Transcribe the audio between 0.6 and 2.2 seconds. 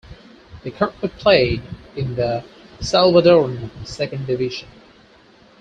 They currently play in